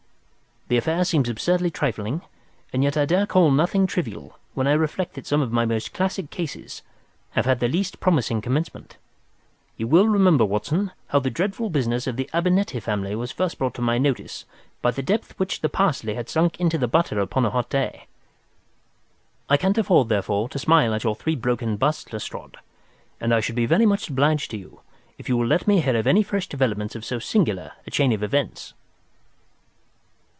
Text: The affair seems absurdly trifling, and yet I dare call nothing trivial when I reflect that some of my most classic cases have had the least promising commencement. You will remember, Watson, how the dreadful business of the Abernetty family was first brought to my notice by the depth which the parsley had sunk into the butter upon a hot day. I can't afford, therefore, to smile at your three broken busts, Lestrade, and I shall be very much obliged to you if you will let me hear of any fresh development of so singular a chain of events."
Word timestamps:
The 0.67 0.77
affair 0.77 1.03
seems 1.03 1.27
absurdly 1.27 1.69
trifling, 1.69 2.21
and 2.71 2.81
yet 2.81 2.95
I 2.95 3.03
dare 3.03 3.25
call 3.27 3.51
nothing 3.51 3.85
trivial 3.87 4.39
when 4.53 4.67
I 4.67 4.71
reflect 4.71 5.15
that 5.15 5.27
some 5.27 5.41
of 5.41 5.51
my 5.51 5.65
most 5.65 5.93
classic 5.93 6.29
cases 6.29 6.81
have 7.31 7.43
had 7.43 7.59
the 7.59 7.67
least 7.67 7.99
promising 7.99 8.39
commencement. 8.41 8.95
You 9.75 9.85
will 9.87 10.07
remember, 10.07 10.45
Watson, 10.45 10.91
how 11.07 11.19
the 11.19 11.29
dreadful 11.29 11.69
business 11.69 12.07
of 12.07 12.15
the 12.15 12.29
Abernetty 12.33 12.81
family 12.81 13.17
was 13.17 13.33
first 13.33 13.57
brought 13.57 13.73
to 13.73 13.81
my 13.81 13.97
notice 13.97 14.45
by 14.81 14.91
the 14.91 15.03
depth 15.03 15.37
which 15.37 15.59
the 15.59 15.67
parsley 15.67 16.13
had 16.13 16.29
sunk 16.29 16.57
into 16.61 16.77
the 16.77 16.87
butter 16.87 17.19
upon 17.19 17.45
a 17.45 17.49
hot 17.49 17.69
day. 17.69 18.07
I 19.49 19.57
can't 19.57 19.77
afford, 19.77 20.07
therefore, 20.07 20.47
to 20.47 20.57
smile 20.59 20.93
at 20.93 21.03
your 21.03 21.17
three 21.17 21.35
broken 21.35 21.75
busts, 21.75 22.13
Lestrade, 22.13 22.55
and 23.19 23.33
I 23.33 23.41
shall 23.41 23.57
be 23.57 23.65
very 23.65 23.85
much 23.85 24.07
obliged 24.07 24.51
to 24.51 24.57
you 24.57 24.79
if 25.17 25.27
you 25.27 25.35
will 25.35 25.47
let 25.47 25.67
me 25.67 25.81
hear 25.81 25.97
of 25.97 26.07
any 26.07 26.23
fresh 26.23 26.47
development 26.47 26.95
of 26.95 27.03
so 27.03 27.19
singular 27.19 27.73
a 27.85 27.91
chain 27.91 28.13
of 28.13 28.23
events." 28.23 28.73